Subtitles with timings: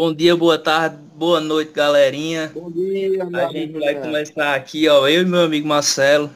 [0.00, 2.48] Bom dia, boa tarde, boa noite, galerinha.
[2.54, 6.30] Bom dia, meu A amigo gente vai começar aqui, ó, eu e meu amigo Marcelo.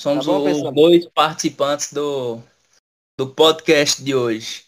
[0.00, 0.72] Somos Tá bom, os pessoal?
[0.72, 2.42] dois participantes do,
[3.16, 4.64] do podcast de hoje.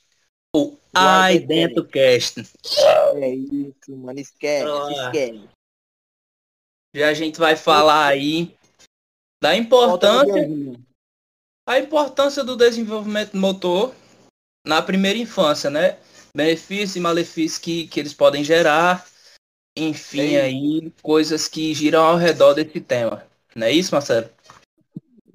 [0.55, 2.43] O Ai Ai Dentro Cast.
[3.17, 4.21] É isso, mano.
[4.21, 5.07] Esquece, Ah.
[5.07, 5.49] esquece.
[6.95, 8.57] E a gente vai falar aí
[9.43, 10.49] da importância,
[11.69, 13.93] a importância do desenvolvimento motor
[14.65, 15.99] na primeira infância, né?
[16.37, 19.07] Benefícios e malefícios que, que eles podem gerar.
[19.77, 23.27] Enfim, É aí, coisas que giram ao redor desse tema.
[23.55, 24.29] Não é isso, Marcelo?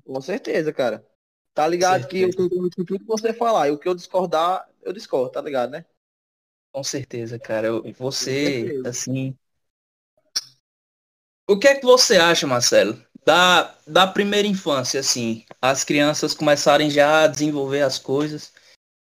[0.05, 1.05] Com certeza, cara.
[1.53, 3.67] Tá ligado que eu com tudo que você falar.
[3.67, 5.85] E o que eu discordar, eu discordo, tá ligado, né?
[6.71, 7.67] Com certeza, cara.
[7.67, 9.35] Eu- Você, assim.
[11.47, 12.97] O que é que você acha, Marcelo?
[13.25, 18.53] Da, da primeira infância, assim, as crianças começarem já a desenvolver as coisas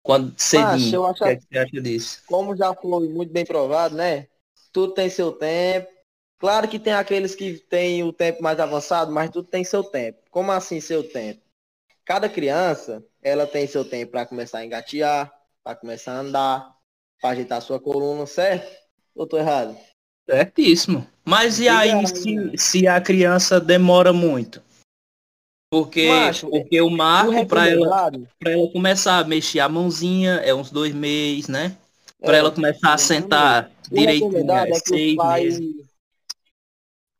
[0.07, 1.01] quando cedinho.
[1.03, 2.23] O que é que você acha disso?
[2.25, 4.27] Como já foi muito bem provado, né?
[4.71, 5.89] Tudo tem seu tempo.
[6.39, 10.19] Claro que tem aqueles que têm o tempo mais avançado, mas tudo tem seu tempo.
[10.31, 11.41] Como assim seu tempo?
[12.05, 15.29] Cada criança, ela tem seu tempo para começar a engatear,
[15.61, 16.75] para começar a andar,
[17.19, 18.71] para ajeitar sua coluna, certo?
[19.13, 19.75] Ou tô errado?
[20.29, 21.05] Certíssimo.
[21.25, 24.61] Mas e aí se, se a criança demora muito?
[25.69, 30.53] Porque, Macho, porque o marco para ela, pra ela começar a mexer a mãozinha é
[30.53, 31.77] uns dois meses, né?
[32.19, 35.59] Para é, ela começar a sentar direitinho recomendado é é seis pais.
[35.59, 35.87] meses.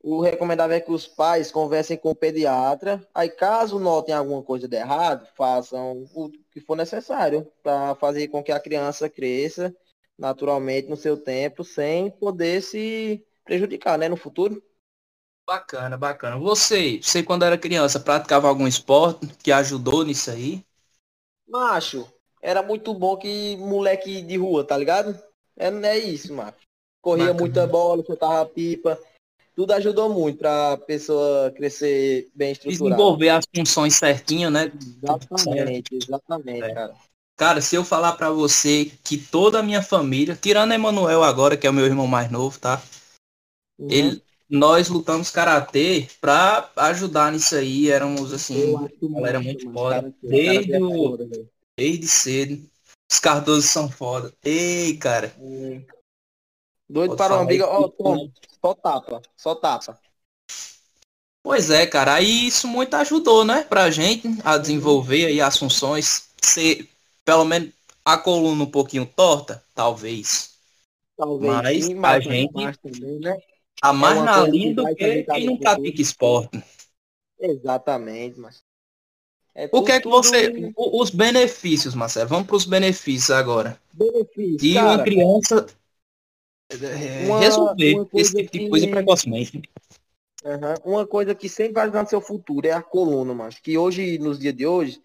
[0.02, 3.06] O recomendável é que os pais conversem com o pediatra.
[3.14, 8.42] Aí, caso notem alguma coisa de errado, façam o que for necessário para fazer com
[8.42, 9.76] que a criança cresça
[10.18, 14.64] naturalmente no seu tempo, sem poder se prejudicar, né, no futuro.
[15.48, 16.38] Bacana, bacana.
[16.38, 20.62] Você, você quando era criança, praticava algum esporte que ajudou nisso aí?
[21.48, 22.06] Macho,
[22.42, 25.18] era muito bom que moleque de rua, tá ligado?
[25.56, 26.58] É, é isso, macho.
[27.02, 27.40] Corria Bacana.
[27.40, 29.00] muita bola, soltava pipa.
[29.56, 32.98] Tudo ajudou muito pra pessoa crescer bem estruturada.
[32.98, 34.70] Desenvolver as funções certinho, né?
[35.02, 36.74] Exatamente, exatamente, É.
[36.74, 36.96] cara.
[37.38, 41.66] Cara, se eu falar pra você que toda a minha família, tirando Emanuel agora, que
[41.66, 42.82] é o meu irmão mais novo, tá?
[43.80, 43.90] Uhum.
[43.90, 47.90] Ele, nós lutamos karatê pra ajudar nisso aí.
[47.90, 49.78] Éramos assim, galera muito mano.
[49.78, 50.14] foda.
[50.24, 51.18] Desde o-
[51.78, 52.70] desde cedo.
[53.12, 54.34] Os Cardoso são foda.
[54.44, 55.34] Ei, cara.
[55.40, 55.84] Hum.
[56.90, 57.68] Doido Pode para uma briga.
[57.68, 57.88] Ó?
[57.90, 58.32] Tom,
[58.62, 60.00] só tapa, só tapa.
[61.44, 66.30] Pois é, cara, aí isso muito ajudou, né, pra gente a desenvolver aí as funções,
[66.42, 66.90] ser
[67.24, 67.72] pelo menos
[68.04, 70.56] a coluna um pouquinho torta, talvez.
[71.18, 73.38] Talvez Mas sim, a mas, gente- também, né?
[73.82, 76.64] A mais uma na linha que do que ajudar quem não pratica esporte.
[77.40, 78.64] Exatamente, mas.
[79.54, 80.52] É O que é que você.
[80.52, 82.30] tudo Os benefícios, Marcelo.
[82.30, 83.80] Vamos pros benefícios agora.
[83.94, 84.88] Benefício, E cara.
[84.88, 85.66] uma criança
[86.72, 89.62] é, Uma- resolver uma esse tipo de que- coisa precocemente.
[90.46, 90.76] Aham.
[90.86, 94.18] Uma coisa que sempre vai ajudar no seu futuro é a coluna, mas que hoje,
[94.20, 95.02] nos dias de hoje,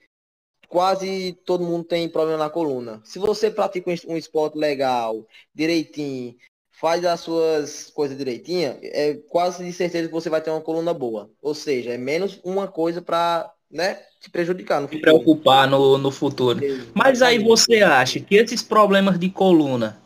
[0.68, 3.00] quase todo mundo tem problema na coluna.
[3.04, 6.36] Se você pratica um esporte legal, direitinho,
[6.82, 10.92] faz as suas coisas direitinho, é quase de certeza que você vai ter uma coluna
[10.92, 11.30] boa.
[11.40, 15.00] Ou seja, é menos uma coisa para, né, te prejudicar no futuro.
[15.02, 16.58] preocupar no, no futuro.
[16.92, 19.96] Mas aí você acha que esses problemas de coluna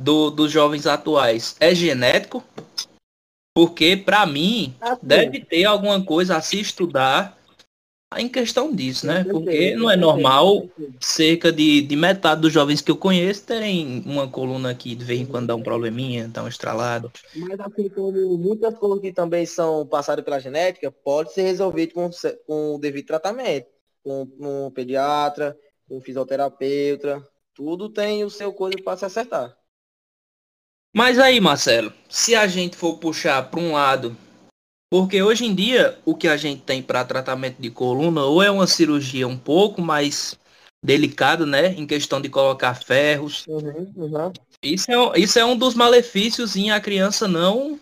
[0.00, 2.42] do- dos jovens atuais é genético?
[3.54, 7.37] Porque pra mim Assim, deve ter alguma coisa a se estudar
[8.16, 9.24] em questão disso, né?
[9.24, 10.66] Porque não é normal
[10.98, 15.20] cerca de, de metade dos jovens que eu conheço terem uma coluna que de vez
[15.20, 17.12] em quando dá um probleminha, dá um estralado.
[17.36, 22.08] Mas assim como muitas coisas que também são passadas pela genética, pode ser resolvido com,
[22.46, 23.66] com o devido tratamento.
[24.02, 25.54] Com um pediatra,
[25.86, 27.22] com um fisioterapeuta.
[27.52, 29.54] Tudo tem o seu coisa para se acertar.
[30.94, 34.16] Mas aí, Marcelo, se a gente for puxar para um lado,
[34.90, 38.50] porque hoje em dia o que a gente tem para tratamento de coluna ou é
[38.50, 40.38] uma cirurgia um pouco mais
[40.84, 43.44] delicada, né, em questão de colocar ferros.
[43.48, 44.32] Uhum.
[44.62, 47.78] Isso é, um- isso é um dos malefícios em a criança não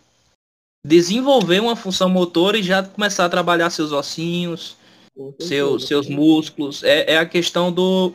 [0.87, 4.77] desenvolver uma função motora e já começar a trabalhar seus ossinhos,
[5.15, 6.85] Com seus, músculos.
[6.85, 8.15] É, é a questão do,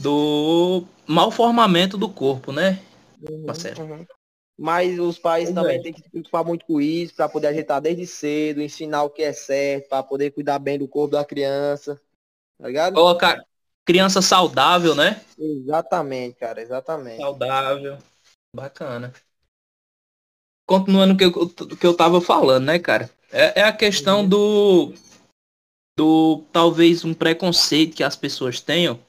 [0.00, 2.80] do malformamento do corpo, né,
[3.44, 3.80] Marcelo?
[3.80, 4.06] uhum.
[4.58, 5.82] Mas os pais Pois também é.
[5.82, 9.22] têm que se preocupar muito com isso, para poder ajeitar desde cedo, ensinar o que
[9.22, 12.00] é certo, para poder cuidar bem do corpo da criança.
[12.58, 12.94] Tá ligado?
[12.94, 13.40] Colocar
[13.84, 15.22] criança saudável, né?
[15.38, 17.18] Exatamente, cara, exatamente.
[17.18, 17.98] Saudável.
[18.52, 19.12] Bacana.
[20.66, 23.08] Continuando o que eu, o que eu tava falando, né, cara?
[23.30, 24.28] É, é a questão Uhum.
[24.28, 24.94] do.
[25.96, 29.00] Do talvez um preconceito que as pessoas tenham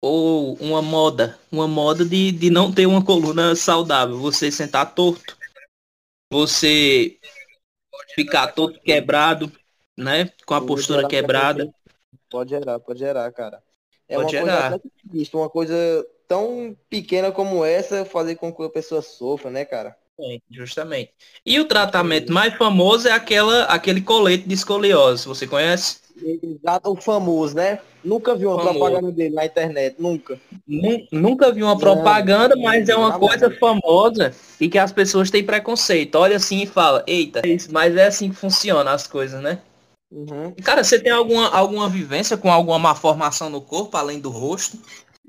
[0.00, 5.36] ou uma moda, uma moda de, de não ter uma coluna saudável, você sentar torto,
[6.32, 7.18] você
[8.14, 9.52] ficar todo quebrado,
[9.96, 10.30] né?
[10.46, 11.72] Com a postura quebrada.
[12.30, 13.62] Pode gerar, pode gerar, cara.
[14.08, 14.80] É Pode uma gerar.
[14.80, 19.96] coisa uma coisa tão pequena como essa fazer com que a pessoa sofra, né, cara?
[20.18, 21.12] Sim, Justamente.
[21.44, 25.26] E o tratamento mais famoso é aquela, aquele colete de escoliose.
[25.26, 26.00] Você conhece?
[26.22, 27.80] Exato, o famoso, né?
[28.04, 28.78] Nunca vi uma Famoso.
[28.78, 30.40] propaganda dele na internet, nunca.
[30.66, 35.44] Nu- Nunca vi uma propaganda, mas é uma coisa famosa e que as pessoas têm
[35.44, 36.14] preconceito.
[36.16, 39.58] Olha assim e fala, eita, mas é assim que funciona as coisas, né?
[40.10, 40.52] Uhum.
[40.64, 44.78] Cara, você tem alguma, alguma vivência com alguma malformação no corpo, além do rosto?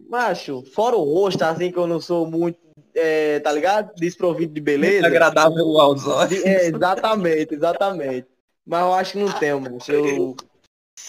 [0.09, 2.57] Macho, fora o rosto, assim que eu não sou muito,
[2.95, 3.93] é, tá ligado?
[3.95, 5.05] Desprovido de beleza.
[5.05, 6.43] Agradável aos olhos.
[6.43, 8.27] É, exatamente, exatamente.
[8.65, 9.77] Mas eu acho que não tenho, mano.
[9.87, 10.35] Eu,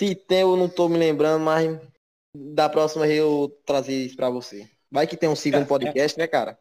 [0.09, 1.79] se tem, eu não tô me lembrando, mas
[2.37, 4.69] da próxima eu trazer isso pra você.
[4.91, 6.59] Vai que tem um segundo podcast, né, cara?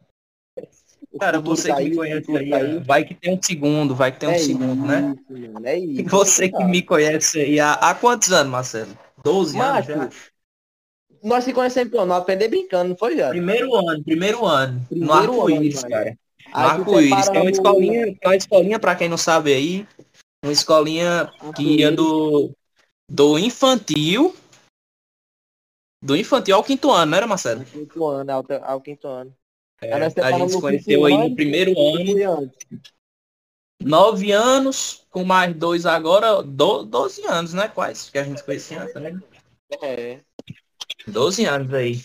[1.10, 4.20] O Cara, você tá que me conhece aí, vai que tem um segundo, vai que
[4.20, 5.14] tem um É segundo, né?
[5.30, 6.04] isso, mano, é isso.
[6.08, 8.96] Você que me conhece aí há, há quantos anos, Marcelo?
[9.22, 10.10] 12 anos Macho, já?
[11.22, 13.28] nós se conhecemos não aprender brincando, não foi, já?
[13.28, 14.78] Primeiro ano, primeiro ano.
[14.78, 16.18] no Primeiro ano, arco-íris, cara.
[16.48, 17.28] No arco-íris.
[17.28, 19.86] Que é uma escolinha, é uma escolinha, pra quem não sabe aí,
[20.42, 22.52] uma escolinha que ia do,
[23.12, 24.34] do infantil.
[26.02, 27.60] Do infantil ao quinto ano, não era, Marcelo?
[27.60, 29.36] Ao quinto ano, ao, ao quinto ano.
[29.82, 32.50] É, nós a gente se conheceu aí no primeiro ano.
[33.84, 37.68] Nove anos, com mais dois agora, do, 12 anos, né?
[37.68, 38.08] Quais?
[38.08, 39.20] Que a gente se conhecia antes, né?
[39.82, 40.20] É,
[41.06, 42.00] 12 anos aí.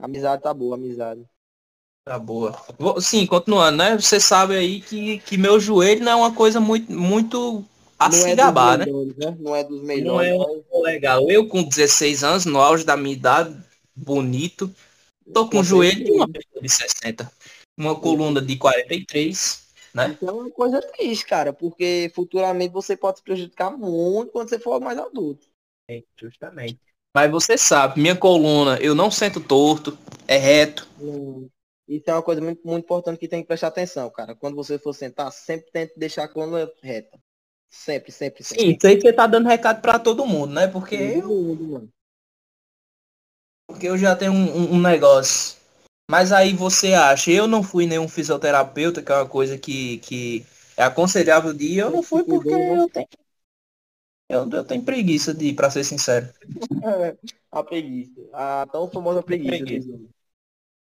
[0.00, 1.24] amizade tá boa, amizade.
[2.04, 2.54] Tá boa.
[3.00, 3.96] Sim, continuando, né?
[3.96, 7.64] Você sabe aí que, que meu joelho não é uma coisa muito, muito
[7.98, 8.92] a se não é gabar, dos né?
[8.92, 9.36] melhores, né?
[9.40, 10.28] Não é dos Não melhores.
[10.30, 11.30] é mas- legal.
[11.30, 13.56] Eu com 16 anos, no auge da minha idade,
[13.94, 14.72] bonito,
[15.32, 17.30] tô com o joelho de uma pessoa de 60.
[17.76, 20.10] Uma coluna de 43, né?
[20.12, 24.58] Isso é uma coisa triste, cara, porque futuramente você pode se prejudicar muito quando você
[24.58, 25.46] for mais adulto.
[25.90, 26.78] É, justamente.
[27.14, 29.96] Mas você sabe, minha coluna, eu não sento torto,
[30.26, 30.86] é reto.
[31.00, 31.48] Hum,
[31.88, 34.34] Isso é uma coisa muito, muito importante que tem que prestar atenção, cara.
[34.34, 37.18] Quando você for sentar, sempre tente deixar a coluna reta.
[37.70, 38.64] Sempre, sempre, sempre.
[38.64, 40.66] Sim, isso aí você tá dando recado pra todo mundo, né?
[40.66, 41.88] Porque eu,
[43.66, 45.56] porque eu já tenho um, um- negócio.
[46.10, 50.44] Mas aí você acha, eu não fui nenhum fisioterapeuta, que é uma coisa que, que
[50.76, 53.08] é aconselhável de ir, eu não fui porque eu tenho,
[54.28, 56.28] eu, eu tenho preguiça de ir, pra ser sincero.
[57.50, 58.20] A preguiça.
[58.32, 59.64] A tão famosa preguiça.
[59.64, 59.98] Preguiça.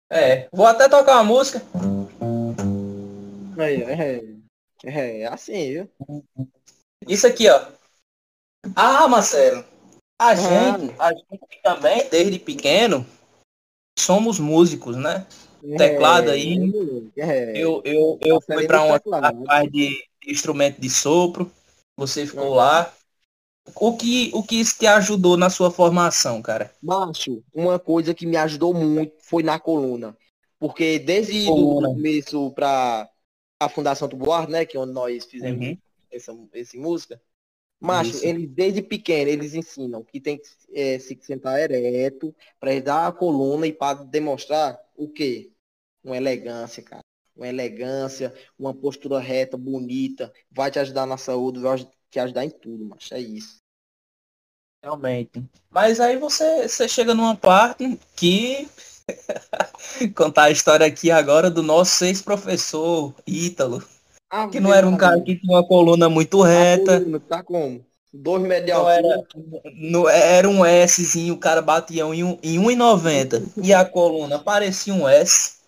[0.10, 1.62] É, vou até tocar uma música.
[3.58, 4.31] É, é, é,
[4.84, 5.90] é assim, viu?
[7.08, 7.68] Isso aqui, ó.
[8.76, 9.66] Ah, Marcelo.
[10.20, 10.36] A Ah.
[10.36, 13.06] gente, a gente também, desde pequeno,
[13.98, 15.26] somos músicos, né?
[15.78, 16.72] Teclado aí.
[17.18, 21.52] É, Eu, eu, eu fui para uma parte de instrumento de sopro.
[21.98, 22.94] Você ficou lá.
[23.76, 26.72] O que, o que isso te ajudou na sua formação, cara?
[26.82, 30.18] Macho, uma coisa que me ajudou muito foi na coluna.
[30.60, 33.10] Porque desde o começo para
[33.62, 35.78] a Fundação Tubuar, né, que é onde nós fizemos Uhum.
[36.12, 37.22] essa, essa música,
[37.80, 38.26] macho, Isso.
[38.26, 43.12] eles desde pequeno, eles ensinam que tem que é, se sentar ereto para dar a
[43.12, 45.52] coluna e para demonstrar o quê?
[46.04, 47.04] Uma elegância, cara.
[47.36, 51.78] Uma elegância, uma postura reta, bonita, vai te ajudar na saúde, vai
[52.10, 53.14] te ajudar em tudo, macho.
[53.14, 53.58] É isso.
[54.84, 55.44] Realmente.
[55.70, 58.68] Mas aí você, você chega numa parte que.
[60.16, 63.84] Contar a história aqui agora do nosso ex-professor Ítalo.
[64.52, 67.02] Que não era um cara que tinha uma coluna muito reta.
[67.02, 67.86] Tá, tá como?
[68.14, 68.94] Dois Não altura.
[68.94, 69.24] era,
[69.74, 73.42] não, era um Szinho, o cara batia em, um- em 1,90.
[73.62, 75.62] E a coluna parecia um S.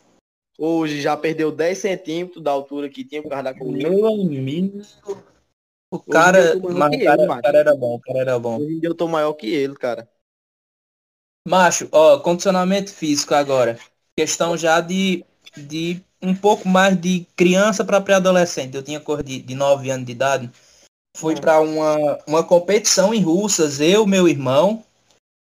[0.57, 3.89] Hoje já perdeu 10 centímetros da altura que tinha por causa da coluna.
[3.89, 4.81] Meu amigo.
[5.89, 8.57] O cara, mas ele, cara, cara era bom, o cara era bom.
[8.57, 10.07] Hoje em dia eu tô maior que ele, cara.
[11.47, 13.77] Macho, ó, condicionamento físico agora.
[14.17, 15.25] Questão já de,
[15.57, 18.75] de um pouco mais de criança para pré-adolescente.
[18.75, 20.49] Eu tinha cor de, de 9 anos de idade.
[21.17, 21.41] Fui Hum.
[21.41, 24.83] para uma, uma competição em russas, eu, meu irmão.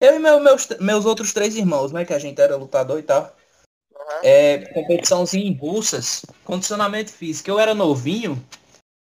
[0.00, 2.04] Eu e meu, meus, meus outros três irmãos, né?
[2.04, 3.34] Que a gente era lutador e tal.
[4.22, 7.48] É, competiçãozinha em russas, condicionamento físico.
[7.48, 8.42] Eu era novinho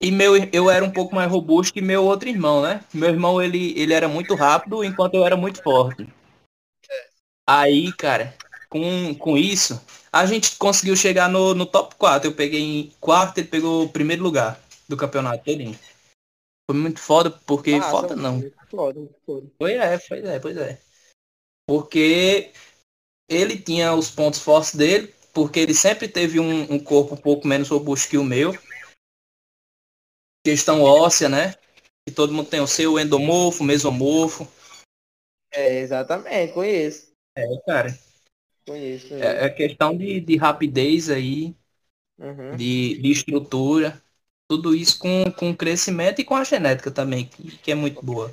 [0.02, 2.84] e meu, eu era um pouco mais robusto que meu outro irmão, né?
[2.92, 6.06] Meu irmão, ele, ele era muito rápido, enquanto eu era muito forte.
[7.48, 8.36] Aí, cara,
[8.68, 9.80] com, com isso,
[10.12, 12.28] a gente conseguiu chegar no, no top 4.
[12.28, 15.78] Eu peguei em quarto, ele pegou o primeiro lugar do campeonato todinho.
[16.70, 18.40] Foi muito foda, porque Massa, foda não.
[18.70, 19.46] Foda, foda.
[19.58, 20.80] Foi é, pois é, pois é.
[21.66, 22.52] Porque
[23.28, 27.46] ele tinha os pontos fortes dele, porque ele sempre teve um, um corpo um pouco
[27.46, 28.52] menos robusto que o meu.
[30.44, 31.54] Questão óssea, né?
[32.06, 34.46] Que todo mundo tem o seu endomorfo, mesomorfo.
[35.52, 37.11] É, exatamente, conheço.
[37.36, 37.88] É, cara.
[38.66, 39.08] Conheço.
[39.08, 39.14] conheço.
[39.14, 41.54] É, é questão de, de rapidez aí,
[42.18, 42.56] Uhum.
[42.56, 44.00] de, de estrutura.
[44.48, 48.32] Tudo isso com, com crescimento e com a genética também, que, que é muito boa.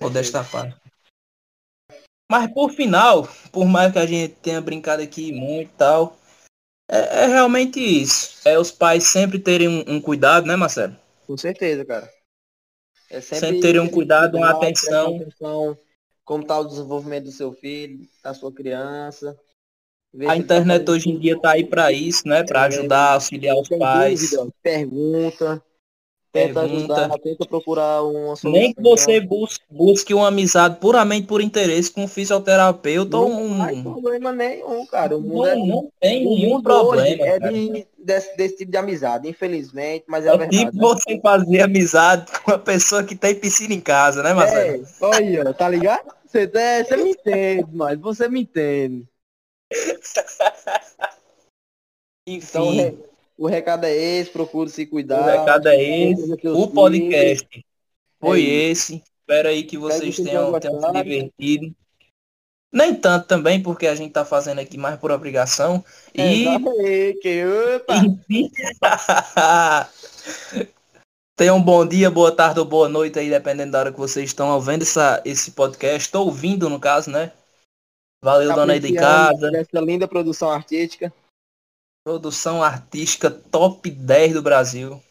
[0.00, 0.76] Modesta parte.
[2.30, 6.16] Mas por final, por mais que a gente tenha brincado aqui muito e tal,
[6.90, 8.36] é, é realmente isso.
[8.46, 10.96] É os pais sempre terem um, um cuidado, né, Marcelo?
[11.26, 12.10] Com certeza, cara.
[13.08, 15.16] É Sempre terem um cuidado, uma atenção.
[15.16, 15.78] atenção
[16.26, 19.38] como está o desenvolvimento do seu filho, da sua criança.
[20.26, 22.44] A tá internet hoje em dia tá aí para isso, né?
[22.44, 24.20] Para É, ajudar, auxiliar os pais.
[24.20, 25.62] dúvida, pergunta,
[26.36, 26.94] tenta Pergunta.
[26.94, 28.52] ajudar, tenta procurar uma solução.
[28.52, 33.56] Nem que você bus- busque uma amizade puramente por interesse com um fisioterapeuta ou Não
[33.56, 33.82] faz um.
[33.82, 35.16] problema nenhum, cara.
[35.16, 37.26] O mundo é, Não, não tem nenhum problema.
[37.26, 40.70] é de, desse, desse tipo de amizade, infelizmente, mas é, É a o verdade.
[40.70, 44.84] tipo você fazer amizade com uma pessoa que tem piscina em casa, né, Marcelo?
[45.00, 46.14] É, olha, tá ligado?
[46.26, 49.06] Você, é, você me entende, mas você me entende.
[52.28, 52.98] Então, Enfim, re-
[53.36, 55.20] o recado é esse, procure se cuidar.
[55.20, 56.32] o recado é esse.
[56.32, 56.66] O filhos.
[56.72, 57.66] podcast
[58.18, 59.02] foi É esse.
[59.20, 61.74] Espero aí que vocês tenham, tenham se divertido.
[62.72, 65.84] Nem tanto também, porque a gente tá fazendo aqui mais por obrigação.
[66.14, 66.70] E opa,
[68.04, 68.50] Enfim.
[71.34, 74.26] Tenham um bom dia, boa tarde ou boa noite aí, dependendo da hora que vocês
[74.26, 76.14] estão ouvindo essa, esse podcast.
[76.16, 77.32] Ouvindo, no caso, né?
[78.22, 79.50] Valeu, dona aí de casa.
[79.54, 81.12] Essa linda produção artística.
[82.06, 85.02] Produção artística top 10 do Brasil.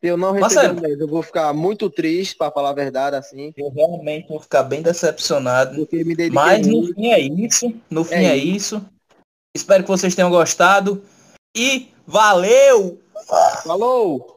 [0.00, 3.16] Se eu não receber um 10, eu vou ficar muito triste, para falar a verdade,
[3.16, 5.86] assim, Eu realmente vou ficar bem decepcionado.
[6.32, 6.94] Mas no muito.
[6.94, 7.70] fim é isso.
[7.90, 8.82] No fim É é isso.
[9.54, 11.04] Espero que vocês tenham gostado.
[11.54, 12.98] E valeu!
[13.62, 14.35] Falou!